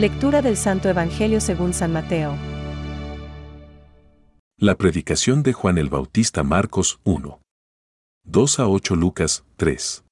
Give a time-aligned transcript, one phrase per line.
[0.00, 2.34] Lectura del Santo Evangelio según San Mateo.
[4.56, 7.38] La predicación de Juan el Bautista Marcos 1.
[8.24, 10.06] 2 a 8 Lucas 3.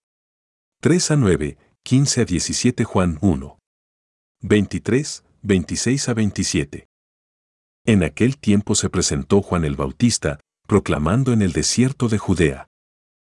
[0.83, 3.59] 3 a 9, 15 a 17 Juan 1.
[4.43, 6.89] 23, 26 a 27.
[7.87, 12.69] En aquel tiempo se presentó Juan el Bautista, proclamando en el desierto de Judea.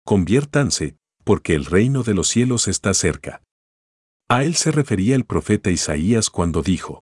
[0.04, 3.40] Conviértanse, porque el reino de los cielos está cerca.
[4.32, 7.02] A él se refería el profeta Isaías cuando dijo,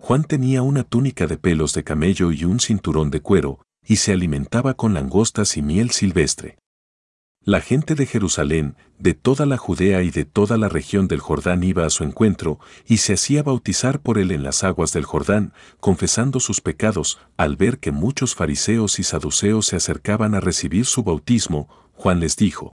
[0.00, 4.14] Juan tenía una túnica de pelos de camello y un cinturón de cuero, y se
[4.14, 6.56] alimentaba con langostas y miel silvestre.
[7.44, 11.62] La gente de Jerusalén, de toda la Judea y de toda la región del Jordán
[11.62, 15.52] iba a su encuentro, y se hacía bautizar por él en las aguas del Jordán,
[15.78, 21.02] confesando sus pecados, al ver que muchos fariseos y saduceos se acercaban a recibir su
[21.02, 22.72] bautismo, Juan les dijo,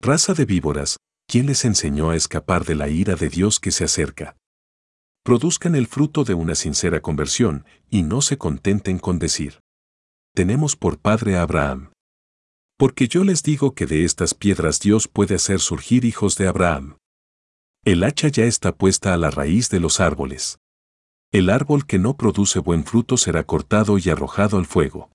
[0.00, 0.98] Raza de víboras,
[1.30, 4.36] ¿quién les enseñó a escapar de la ira de Dios que se acerca?
[5.22, 9.60] Produzcan el fruto de una sincera conversión, y no se contenten con decir,
[10.34, 11.92] Tenemos por padre a Abraham.
[12.76, 16.96] Porque yo les digo que de estas piedras Dios puede hacer surgir hijos de Abraham.
[17.84, 20.58] El hacha ya está puesta a la raíz de los árboles.
[21.30, 25.12] El árbol que no produce buen fruto será cortado y arrojado al fuego.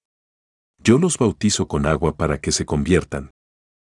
[0.81, 3.31] Yo los bautizo con agua para que se conviertan.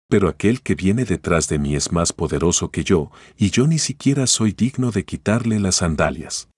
[0.09, 3.77] Pero aquel que viene detrás de mí es más poderoso que yo, y yo ni
[3.77, 6.49] siquiera soy digno de quitarle las sandalias.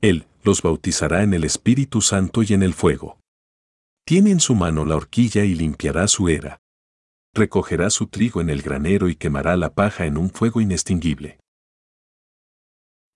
[0.00, 3.18] Él los bautizará en el Espíritu Santo y en el fuego.
[4.06, 6.60] Tiene en su mano la horquilla y limpiará su era.
[7.34, 11.40] Recogerá su trigo en el granero y quemará la paja en un fuego inextinguible.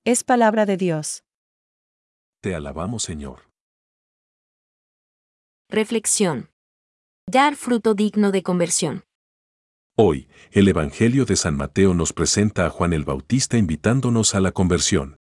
[0.05, 1.23] Es palabra de Dios.
[2.43, 3.49] Te alabamos, Señor.
[5.71, 6.51] Reflexión.
[7.27, 9.05] Dar fruto digno de conversión.
[9.97, 14.51] Hoy, el Evangelio de San Mateo nos presenta a Juan el Bautista invitándonos a la
[14.51, 15.19] conversión.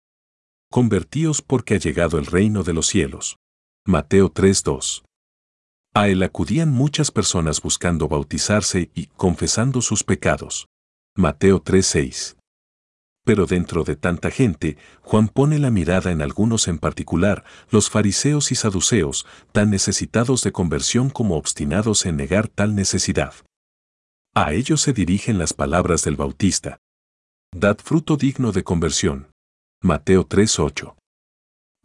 [0.68, 3.38] Convertíos porque ha llegado el reino de los cielos.
[3.86, 5.04] Mateo 3:2.
[5.94, 10.66] A él acudían muchas personas buscando bautizarse y confesando sus pecados.
[11.16, 12.36] Mateo 3:6.
[13.24, 18.50] Pero dentro de tanta gente, Juan pone la mirada en algunos en particular, los fariseos
[18.50, 23.34] y saduceos, tan necesitados de conversión como obstinados en negar tal necesidad.
[24.36, 26.78] A ellos se dirigen las palabras del Bautista.
[27.54, 29.28] Dad fruto digno de conversión.
[29.80, 30.96] Mateo 3:8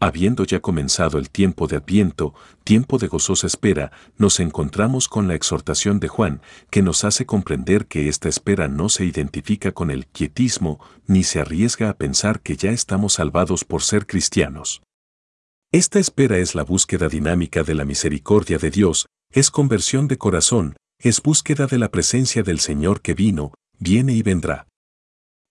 [0.01, 2.33] habiendo ya comenzado el tiempo de Adviento,
[2.63, 7.85] tiempo de gozosa espera, nos encontramos con la exhortación de Juan, que nos hace comprender
[7.85, 12.55] que esta espera no se identifica con el quietismo, ni se arriesga a pensar que
[12.55, 14.81] ya estamos salvados por ser cristianos.
[15.73, 20.77] Esta espera es la búsqueda dinámica de la misericordia de Dios, es conversión de corazón,
[21.01, 24.67] es búsqueda de la presencia del Señor que vino, viene y vendrá.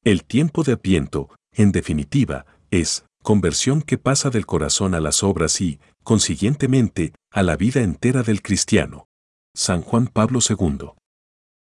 [0.05, 5.61] El tiempo de Adviento, en definitiva, es conversión que pasa del corazón a las obras
[5.63, 9.07] y, consiguientemente, a la vida entera del cristiano.
[9.57, 10.91] San Juan Pablo II.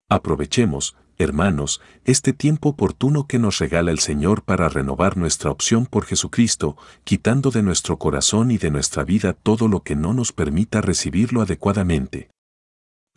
[0.09, 6.05] Aprovechemos, hermanos, este tiempo oportuno que nos regala el Señor para renovar nuestra opción por
[6.07, 10.81] Jesucristo, quitando de nuestro corazón y de nuestra vida todo lo que no nos permita
[10.81, 12.31] recibirlo adecuadamente.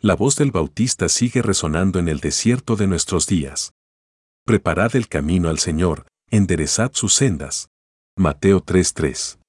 [0.00, 3.72] La voz del Bautista sigue resonando en el desierto de nuestros días.
[4.44, 7.68] Preparad el camino al Señor, enderezad sus sendas.
[8.16, 9.40] Mateo 3:3.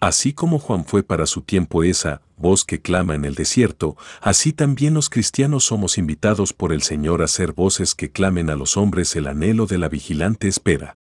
[0.00, 4.52] Así como Juan fue para su tiempo esa voz que clama en el desierto, así
[4.52, 8.76] también los cristianos somos invitados por el Señor a ser voces que clamen a los
[8.76, 10.96] hombres el anhelo de la vigilante espera.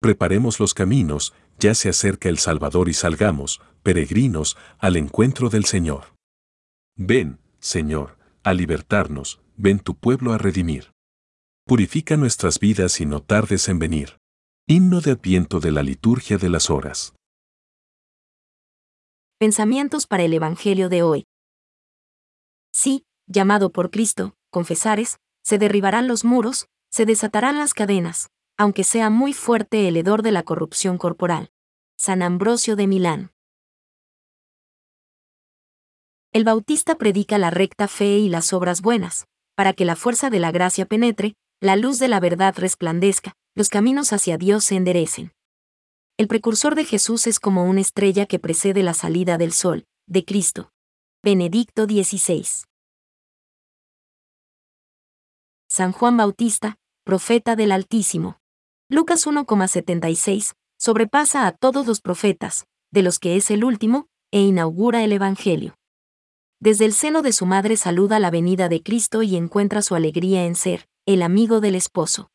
[0.00, 6.16] Preparemos los caminos, ya se acerca el Salvador y salgamos, peregrinos, al encuentro del Señor.
[6.96, 10.90] Ven, Señor, a libertarnos, ven tu pueblo a redimir.
[11.64, 14.18] Purifica nuestras vidas y no tardes en venir.
[14.66, 17.14] Himno de Adviento de la Liturgia de las Horas.
[19.38, 21.24] Pensamientos para el Evangelio de hoy.
[22.72, 29.08] Sí, llamado por Cristo, confesares, se derribarán los muros, se desatarán las cadenas, aunque sea
[29.08, 31.52] muy fuerte el hedor de la corrupción corporal.
[31.96, 33.30] San Ambrosio de Milán.
[36.34, 40.40] El Bautista predica la recta fe y las obras buenas, para que la fuerza de
[40.40, 45.32] la gracia penetre, la luz de la verdad resplandezca, los caminos hacia Dios se enderecen.
[46.16, 50.24] El precursor de Jesús es como una estrella que precede la salida del sol, de
[50.24, 50.70] Cristo.
[51.22, 52.46] Benedicto XVI.
[55.68, 58.38] San Juan Bautista, profeta del Altísimo.
[58.88, 65.04] Lucas 1,76, sobrepasa a todos los profetas, de los que es el último, e inaugura
[65.04, 65.76] el Evangelio.
[66.62, 70.44] Desde el seno de su madre saluda la venida de Cristo y encuentra su alegría
[70.44, 72.30] en ser, el amigo del esposo.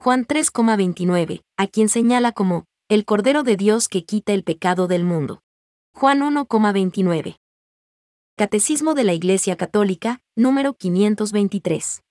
[0.00, 5.04] Juan 3,29, a quien señala como, el Cordero de Dios que quita el pecado del
[5.04, 5.44] mundo.
[5.94, 7.36] Juan 1,29.
[8.36, 12.02] Catecismo de la Iglesia Católica, número 523.